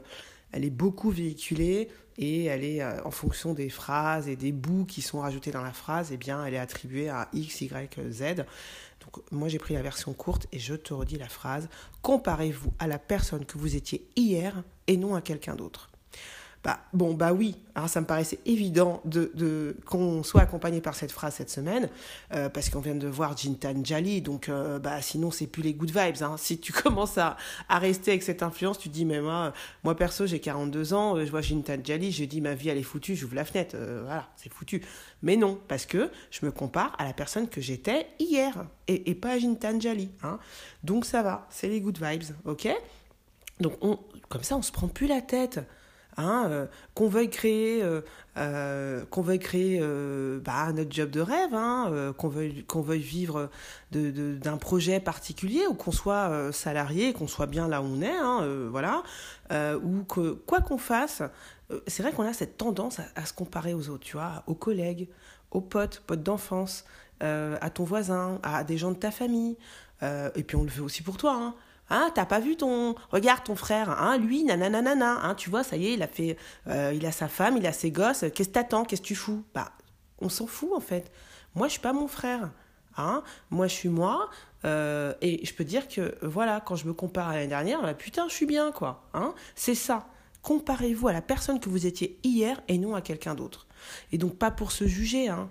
[0.54, 4.86] elle est beaucoup véhiculée et elle est euh, en fonction des phrases et des bouts
[4.86, 8.00] qui sont rajoutés dans la phrase, et eh bien elle est attribuée à X, Y,
[8.10, 8.24] Z.
[9.02, 11.70] Donc moi j'ai pris la version courte et je te redis la phrase.
[12.02, 15.92] Comparez-vous à la personne que vous étiez hier et non à quelqu'un d'autre.
[16.64, 20.94] Bah, bon, bah oui, hein, ça me paraissait évident de, de qu'on soit accompagné par
[20.94, 21.90] cette phrase cette semaine,
[22.36, 25.74] euh, parce qu'on vient de voir Jintan Jali, donc euh, bah, sinon c'est plus les
[25.74, 26.22] good vibes.
[26.22, 26.36] Hein.
[26.38, 27.36] Si tu commences à,
[27.68, 31.26] à rester avec cette influence, tu dis, mais moi, moi perso, j'ai 42 ans, euh,
[31.26, 34.30] je vois Jintan Jali, je dis, ma vie elle est foutue, j'ouvre la fenêtre, voilà,
[34.36, 34.84] c'est foutu.
[35.24, 39.16] Mais non, parce que je me compare à la personne que j'étais hier, et, et
[39.16, 40.12] pas à Jintan Jali.
[40.22, 40.38] Hein.
[40.84, 42.68] Donc ça va, c'est les good vibes, ok?
[43.60, 43.98] Donc on,
[44.30, 45.60] comme ça, on se prend plus la tête.
[46.18, 48.02] Hein, euh, qu'on veuille créer, euh,
[48.38, 49.80] euh, qu'on veuille créer
[50.44, 53.50] bah, notre job de rêve, hein, qu'on veuille, veuille vivre
[53.92, 58.10] de, d'un projet particulier ou qu'on soit salarié, qu'on soit bien là où on est,
[58.10, 59.04] hein, voilà,
[59.52, 61.22] ou que quoi qu'on fasse,
[61.88, 65.08] c'est vrai qu'on a cette tendance à, se comparer aux autres, tu vois, aux collègues,
[65.52, 66.86] aux potes, potes d'enfance,
[67.22, 69.58] à ton voisin, à des gens de ta famille,
[70.02, 71.56] et puis on le fait aussi pour toi.
[71.92, 72.96] Hein, t'as pas vu ton.
[73.12, 76.38] Regarde ton frère, hein, lui, nananana, hein, tu vois, ça y est, il a fait.
[76.68, 79.16] Euh, il a sa femme, il a ses gosses, qu'est-ce que t'attends, qu'est-ce que tu
[79.16, 79.44] fous?
[79.54, 79.74] Bah,
[80.20, 81.12] on s'en fout en fait.
[81.54, 82.50] Moi, je suis pas mon frère.
[82.98, 84.30] Hein, moi, je suis moi.
[84.64, 87.94] Euh, et je peux dire que, voilà, quand je me compare à l'année dernière, bah,
[87.94, 89.10] putain, je suis bien, quoi.
[89.14, 90.08] Hein, c'est ça.
[90.44, 93.68] Comparez-vous à la personne que vous étiez hier et non à quelqu'un d'autre.
[94.14, 95.50] Et donc, pas pour se juger, hein.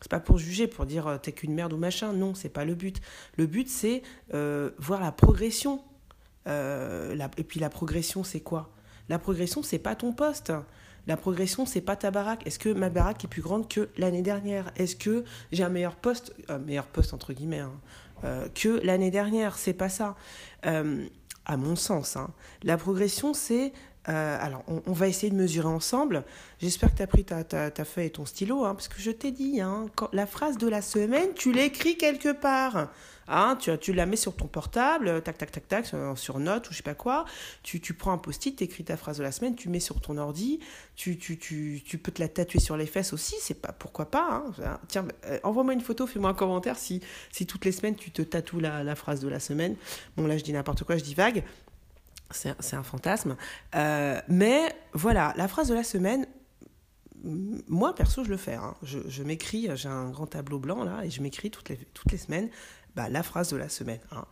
[0.00, 2.12] C'est pas pour juger, pour dire euh, t'es qu'une merde ou machin.
[2.12, 3.00] Non, c'est pas le but.
[3.36, 4.02] Le but, c'est
[4.34, 5.82] euh, voir la progression.
[6.46, 8.70] Euh, et puis la progression, c'est quoi?
[9.08, 10.52] La progression, c'est pas ton poste.
[11.06, 12.46] La progression, c'est pas ta baraque.
[12.46, 14.70] Est-ce que ma baraque est plus grande que l'année dernière?
[14.76, 16.34] Est-ce que j'ai un meilleur poste?
[16.48, 17.60] Un meilleur poste, entre guillemets.
[17.60, 18.44] Hein.
[18.54, 19.58] que l'année dernière.
[19.58, 20.16] C'est pas ça.
[20.62, 22.30] à mon sens, hein.
[22.62, 23.72] la progression, c'est
[24.08, 26.24] euh, alors, on, va essayer de mesurer ensemble.
[26.60, 29.10] J'espère que tu as pris ta, ta, feuille et ton stylo, hein, parce que je
[29.10, 32.88] t'ai dit, hein, la phrase de la semaine, tu l'écris quelque part.
[33.30, 36.72] Hein, tu, tu la mets sur ton portable, tac, tac, tac, tac, sur, note ou
[36.72, 37.26] je sais pas quoi.
[37.62, 40.00] Tu, tu prends un post-it, tu écris ta phrase de la semaine, tu mets sur
[40.00, 40.60] ton ordi.
[40.96, 44.10] Tu, tu, tu, tu peux te la tatouer sur les fesses aussi, c'est pas pourquoi
[44.10, 44.42] pas.
[44.62, 44.78] Hein.
[44.88, 48.22] Tiens, euh, envoie-moi une photo, fais-moi un commentaire si, si toutes les semaines tu te
[48.22, 49.76] tatoues la, la phrase de la semaine.
[50.16, 51.44] Bon, là, je dis n'importe quoi, je dis vague.
[52.30, 53.36] C'est un fantasme.
[53.74, 56.26] Euh, mais voilà, la phrase de la semaine,
[57.24, 58.54] moi perso, je le fais.
[58.54, 58.74] Hein.
[58.82, 62.18] Je, m'écris, j'ai un grand tableau blanc là, et je m'écris toutes les, toutes les
[62.18, 62.50] semaines
[62.94, 64.00] bah, la phrase de la semaine.
[64.10, 64.24] Hein.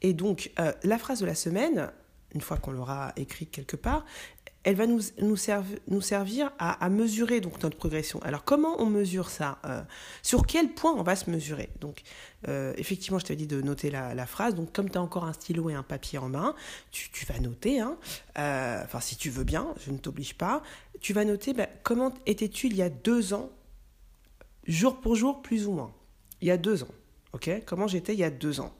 [0.00, 1.90] Et donc, euh, la phrase de la semaine,
[2.34, 4.04] une fois qu'on l'aura écrite quelque part,
[4.64, 5.36] elle va nous,
[6.00, 8.20] servir à, mesurer donc notre progression.
[8.22, 9.82] Alors comment on mesure ça euh,
[10.22, 11.68] Sur quel point on va se mesurer?
[11.80, 12.02] Donc
[12.48, 14.54] euh, effectivement, je t'ai dit de noter la, phrase.
[14.54, 16.54] Donc comme tu as encore un stylo et un papier en main,
[16.90, 17.80] tu, vas noter.
[17.80, 17.98] Hein,
[18.38, 20.62] euh, si tu veux bien, je ne t'oblige pas.
[21.00, 23.50] Tu vas noter ben, comment étais-tu il y a deux ans,
[24.66, 25.92] jour pour jour, plus ou moins?
[26.40, 26.94] Il y a deux ans.
[27.34, 27.50] Ok?
[27.66, 28.72] Comment j'étais il y a deux ans?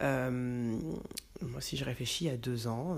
[0.00, 2.96] Moi, si je réfléchis, il y a deux ans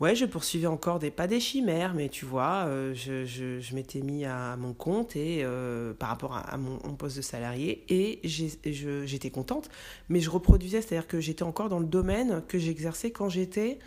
[0.00, 4.00] ouais, je poursuivais encore des pas des chimères, mais tu vois, euh, je, je, m'étais
[4.00, 9.30] mis à mon compte et euh, par rapport à, mon, poste de salarié et j'étais
[9.30, 9.68] contente,
[10.08, 13.78] mais je reproduisais, c'est-à-dire que j'étais encore dans le domaine que j'exerçais quand j'étais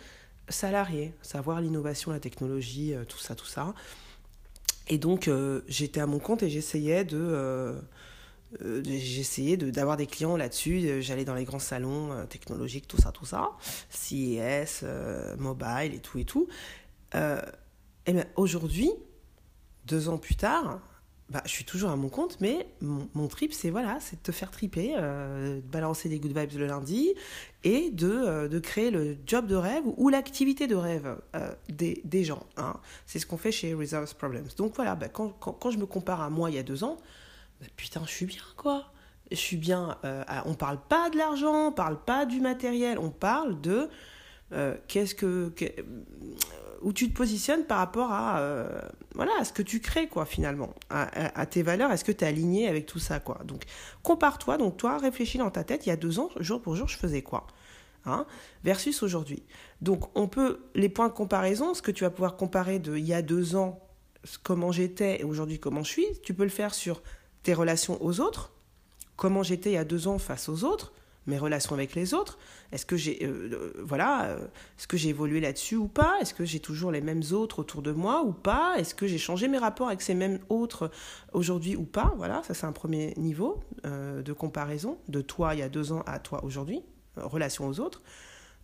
[0.48, 3.74] salarié, savoir l'innovation, la technologie, euh, tout ça, tout ça.
[4.90, 5.30] Et donc
[5.68, 7.76] j'étais à mon compte et j'essayais de
[8.62, 10.80] euh, j'essayais d'avoir des clients là-dessus.
[10.84, 13.50] Euh, j'allais dans les grands salons euh, technologiques, tout ça, tout ça,
[13.90, 14.84] CES,
[15.38, 16.48] mobile et tout et tout.
[17.14, 18.90] et bien aujourd'hui,
[19.84, 20.80] deux ans plus tard,
[21.30, 24.50] bah, je suis toujours à mon compte, mais mon, trip, c'est voilà, de te faire
[24.50, 27.12] triper, de balancer des good vibes le lundi
[27.64, 31.18] et de, de créer le job de rêve ou l'activité de rêve
[31.68, 32.46] des, des, gens.
[32.56, 32.80] Hein.
[33.04, 34.48] C'est ce qu'on fait chez Reserves Problems.
[34.56, 36.96] Donc voilà, bah, quand, quand, je me compare à moi il y a deux ans,
[37.60, 38.92] bah, putain, je suis bien, quoi.
[39.30, 39.98] Je suis bien.
[40.04, 43.88] Euh, on parle pas de l'argent, on parle pas du matériel, on parle de
[44.52, 45.52] euh, qu'est-ce que,
[46.80, 48.80] où tu te positionnes par rapport à euh,
[49.14, 52.26] voilà à ce que tu crées quoi finalement à, tes valeurs est-ce que tu es
[52.26, 53.64] aligné avec tout ça quoi donc
[54.02, 56.88] compare-toi donc toi réfléchis dans ta tête il y a deux ans jour pour jour
[56.88, 57.46] je faisais quoi
[58.06, 58.26] hein,
[58.64, 59.42] versus aujourd'hui
[59.82, 63.04] donc on peut les points de comparaison ce que tu vas pouvoir comparer de il
[63.04, 63.80] y a deux ans
[64.42, 67.02] comment j'étais et aujourd'hui comment je suis tu peux le faire sur
[67.54, 68.52] relations aux autres,
[69.16, 70.92] comment j'étais il y a deux ans face aux autres,
[71.28, 72.38] mes relations avec les autres,
[72.72, 74.46] est-ce que j'ai euh, euh, voilà, euh,
[74.78, 77.82] est-ce que j'ai évolué là-dessus ou pas Est-ce que j'ai toujours les mêmes autres autour
[77.82, 80.90] de moi ou pas Est-ce que j'ai changé mes rapports avec ces mêmes autres
[81.34, 85.62] aujourd'hui ou pas Voilà, ça c'est un premier niveau de comparaison de toi il y
[85.62, 86.82] a deux ans à toi aujourd'hui,
[87.16, 88.02] relation aux autres.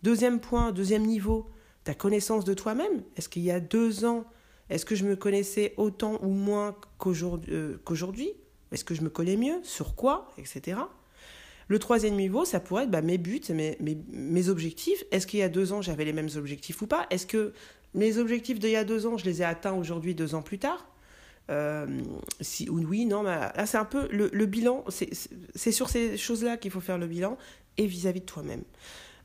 [0.01, 1.47] Deuxième point, deuxième niveau,
[1.83, 3.03] ta connaissance de toi-même.
[3.15, 4.25] Est-ce qu'il y a deux ans,
[4.69, 8.33] est-ce que je me connaissais autant ou moins qu'aujourd'hui
[8.71, 10.77] est-ce que je me connais mieux Sur quoi Etc.
[11.67, 15.03] Le troisième niveau, ça pourrait être bah, mes buts, mes, objectifs.
[15.11, 17.53] Est-ce qu'il y a deux ans, j'avais les mêmes objectifs ou pas Est-ce que
[17.93, 20.59] mes objectifs d'il y a deux ans, je les ai atteints aujourd'hui, deux ans plus
[20.59, 20.87] tard
[21.51, 21.85] euh,
[22.41, 26.79] si oui, non, là c'est un peu le, bilan, c'est sur ces choses-là qu'il faut
[26.79, 27.37] faire le bilan
[27.77, 28.63] et vis-à-vis de toi-même.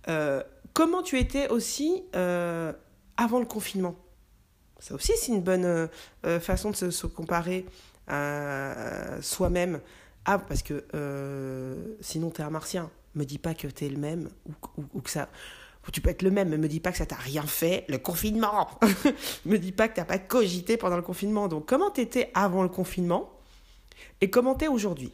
[0.09, 0.42] Euh,
[0.74, 2.74] comment tu étais aussi euh,
[3.16, 3.96] avant le confinement?
[4.81, 5.88] Ça aussi c'est une bonne
[6.40, 7.64] façon de se comparer
[8.09, 9.81] soi-même.
[10.25, 12.91] Ah, parce que euh, sinon, tu es un martien.
[13.15, 14.29] Me dis pas que tu es le même
[14.95, 15.29] ou, que ça.
[15.93, 17.99] Tu peux être le même, mais me dis pas que ça t'a rien fait, le
[17.99, 18.69] confinement.
[19.45, 21.49] me dis pas que t'as pas cogité pendant le confinement.
[21.49, 23.33] Donc, comment t'étais avant le confinement
[24.21, 25.13] et comment t'es aujourd'hui?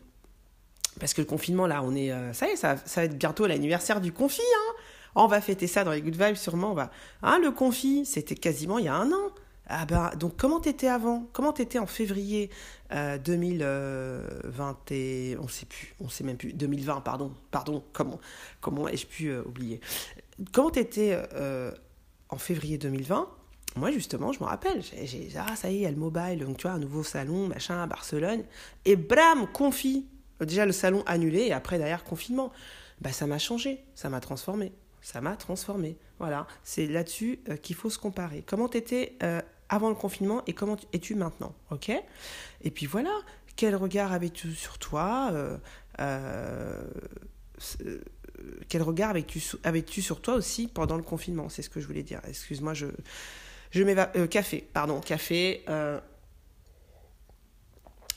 [1.00, 2.12] Parce que le confinement, là, on est.
[2.12, 4.42] Euh, ça y est, ça, va être bientôt l'anniversaire du confi.
[4.42, 4.74] Hein
[5.14, 6.74] on va fêter ça dans les Good Vibes, sûrement.
[6.74, 6.90] Va...
[7.22, 9.30] Hein, le confi, c'était quasiment il y a un an.
[9.68, 11.26] Ah ben, donc comment t'étais avant?
[11.32, 12.50] Comment t'étais en février
[12.90, 18.20] 2020 euh, et on sait plus, on sait même plus 2020 pardon, pardon, comment
[18.60, 19.80] comment ai-je pu euh, oublier?
[20.52, 21.72] Comment t'étais euh,
[22.28, 23.28] en février 2020
[23.74, 26.44] Moi justement, je me rappelle, j'ai ah ça y est, il y a le mobile,
[26.44, 28.44] donc tu vois un nouveau salon, machin à Barcelone
[28.84, 30.06] et bram, confi.
[30.40, 32.52] Déjà le salon annulé et après derrière confinement.
[33.00, 35.96] Bah ça m'a changé, ça m'a transformé ça m'a transformé.
[36.18, 38.42] Voilà, c'est là-dessus qu'il faut se comparer.
[38.44, 39.16] Comment t'étais
[39.68, 41.90] avant le confinement et comment es-tu maintenant Ok?
[42.62, 43.12] Et puis voilà,
[43.56, 45.56] quel regard avais-tu sur toi euh,
[46.00, 46.84] euh,
[47.84, 48.00] euh,
[48.68, 51.48] Quel regard avais-tu avais sur toi aussi pendant le confinement?
[51.48, 52.20] C'est ce que je voulais dire.
[52.28, 52.86] Excuse-moi, je,
[53.70, 55.64] je café, pardon, café.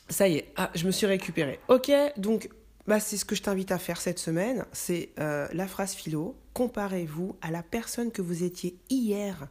[0.10, 1.60] ça y est, ah, je me suis récupérée.
[1.70, 2.50] Ok, donc
[2.86, 4.66] bah, c'est ce que je t'invite à faire cette semaine.
[4.74, 6.36] C'est la phrase philo.
[6.54, 9.48] Comparez-vous à la personne que vous étiez hier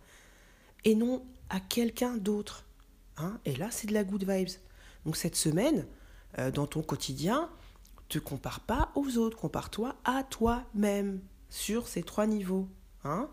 [0.85, 2.67] et non à quelqu'un d'autre.
[3.17, 4.57] Hein et là, c'est de la good vibes.
[5.05, 5.87] Donc cette semaine,
[6.39, 7.49] euh, dans ton quotidien,
[8.09, 12.69] te compare pas aux autres, compare-toi à toi-même sur ces trois niveaux.
[13.05, 13.29] Hein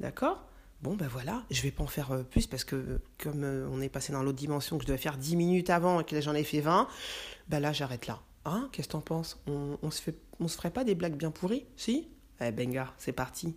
[0.00, 0.44] D'accord?
[0.80, 3.88] Bon, ben voilà, je vais pas en faire euh, plus parce que comme on est
[3.88, 6.34] passé dans l'autre dimension, que je devais faire 10 minutes avant et que là j'en
[6.34, 6.86] ai fait 20,
[7.48, 8.20] ben là j'arrête là.
[8.44, 9.40] Hein Qu'est-ce que t'en penses?
[9.46, 11.66] On, on, se fait, on se ferait pas des blagues bien pourries?
[11.76, 12.08] Si?
[12.40, 13.56] Eh benga, c'est parti.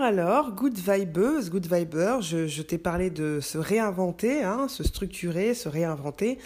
[0.00, 5.68] Alors, good vibeuse, good viber, je, t'ai parlé de se réinventer, hein, se structurer, se
[5.68, 6.38] réinventer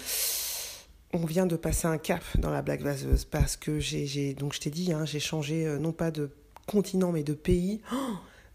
[1.15, 4.61] on vient de passer un cap dans la blague vaseuse parce que j'ai, donc je
[4.61, 6.31] t'ai dit, hein, j'ai changé euh, non pas de
[6.67, 7.81] continent mais de pays.
[7.93, 7.97] Oh,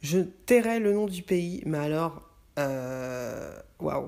[0.02, 2.22] je tairai le nom du pays, mais alors,
[2.58, 4.08] euh, waouh,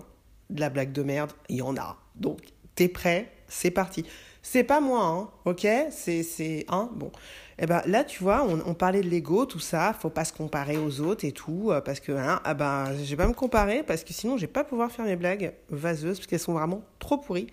[0.50, 1.98] de la blague de merde, il y en a.
[2.16, 2.42] Donc,
[2.76, 4.06] t'es prêt C'est parti.
[4.44, 5.68] C'est pas moi, hein, ok?
[5.92, 7.12] C'est, c'est, hein, bon.
[7.60, 10.78] Eh ben là, tu vois, on, parlait de l'ego, tout ça, faut pas se comparer
[10.78, 13.84] aux autres et tout, euh, parce que, hein, ah ben, je vais pas me comparer,
[13.84, 16.82] parce que sinon, je vais pas pouvoir faire mes blagues vaseuses, parce qu'elles sont vraiment
[16.98, 17.48] trop pourries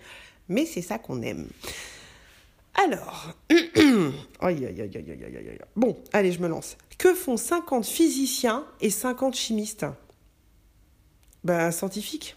[0.49, 1.47] mais c'est ça qu'on aime.
[2.73, 5.59] Alors, aïe, aïe, aïe, aïe, aïe, aïe.
[5.75, 6.77] bon, allez, je me lance.
[6.97, 9.85] Que font 50 physiciens et 50 chimistes?
[11.43, 12.35] Ben, scientifiques.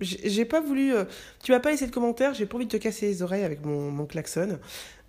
[0.00, 0.94] J'ai pas voulu.
[0.94, 1.04] Euh,
[1.42, 3.64] tu m'as pas laissé de commentaire, j'ai pas envie de te casser les oreilles avec
[3.64, 4.58] mon, mon klaxon.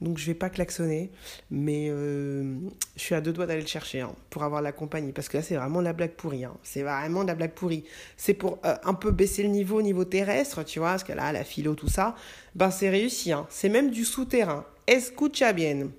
[0.01, 1.11] Donc je vais pas klaxonner.
[1.51, 2.55] Mais euh,
[2.95, 5.11] je suis à deux doigts d'aller le chercher hein, pour avoir la compagnie.
[5.11, 6.45] Parce que là, c'est vraiment de la blague pourrie.
[6.45, 6.57] Hein.
[6.63, 7.83] C'est vraiment de la blague pourrie.
[8.17, 11.13] C'est pour euh, un peu baisser le niveau au niveau terrestre, tu vois, parce que
[11.13, 12.15] là, la philo, tout ça,
[12.55, 13.31] ben c'est réussi.
[13.31, 13.47] Hein.
[13.49, 14.65] C'est même du souterrain.
[14.87, 15.89] Escucha bien.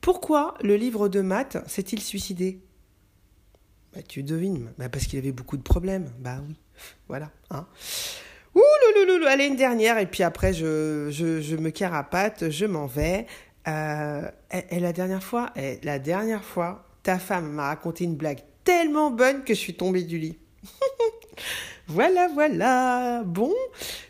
[0.00, 2.60] Pourquoi le livre de maths s'est-il suicidé?
[3.94, 4.72] Bah, Tu devines.
[4.78, 6.10] Bah, parce qu'il avait beaucoup de problèmes.
[6.18, 6.56] Bah oui.
[7.08, 7.30] Voilà.
[7.50, 7.66] Hein.
[8.54, 8.60] Ouh,
[9.26, 13.26] allez, une dernière, et puis après, je, je, je me carapate, je m'en vais.
[13.66, 14.30] Euh,
[14.70, 19.10] et, la dernière fois, et la dernière fois, ta femme m'a raconté une blague tellement
[19.10, 20.38] bonne que je suis tombée du lit.
[21.86, 23.22] voilà, voilà.
[23.24, 23.52] Bon,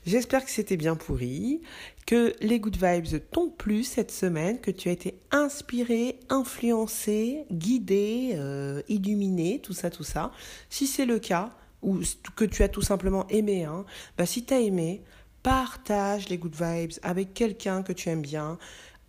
[0.07, 1.63] j'espère que c'était bien pourri,
[2.07, 8.33] que les good vibes t'ont plu cette semaine, que tu as été inspiré, influencé, guidé,
[8.35, 10.33] euh, illuminé, tout ça, tout ça.
[10.69, 11.53] Si c'est le cas,
[11.85, 12.01] ou
[12.37, 13.85] que tu as tout simplement aimé, hein,
[14.19, 15.03] bah si tu as aimé,
[15.43, 18.59] partage les good vibes avec quelqu'un que tu aimes bien,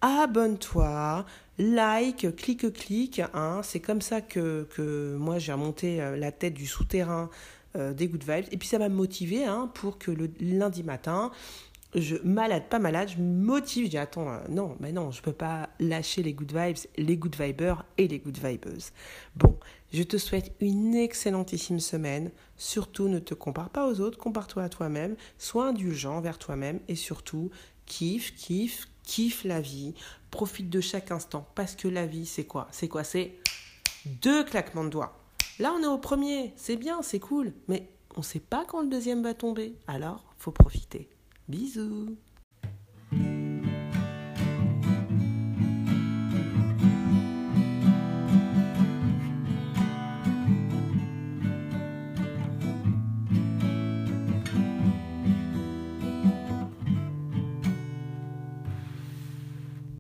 [0.02, 1.26] abonne-toi,
[1.58, 3.22] like, clique, clique.
[3.34, 7.30] Hein, c'est comme ça que, que moi j'ai remonté euh, la tête du souterrain
[7.76, 8.46] euh, des good vibes.
[8.52, 11.32] Et puis ça m'a motivé hein, pour que le lundi matin,
[11.96, 15.22] je malade, pas malade, je me motive, je dis attends, euh, non, mais non, je
[15.22, 18.92] peux pas lâcher les good vibes, les good vibers et les good vibeuses.
[19.36, 19.58] Bon,
[19.96, 22.32] je te souhaite une excellentissime semaine.
[22.58, 26.96] Surtout, ne te compare pas aux autres, compare-toi à toi-même, sois indulgent vers toi-même et
[26.96, 27.50] surtout,
[27.86, 29.94] kiffe, kiffe, kiffe la vie,
[30.32, 32.68] profite de chaque instant parce que la vie, c'est quoi?
[32.72, 33.06] C'est quoi?
[33.06, 33.36] C'est
[34.22, 35.18] deux claquements de doigts.
[35.60, 38.82] Là, on est au premier, c'est bien, c'est cool, mais on ne sait pas quand
[38.82, 39.76] le deuxième va tomber.
[39.88, 41.10] Alors, faut profiter.
[41.48, 42.18] Bisous